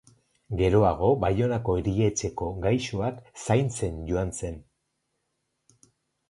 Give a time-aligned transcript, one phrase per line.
[0.59, 4.59] Geroago Baionako erietxeko gaixoak zaintzen joan zen.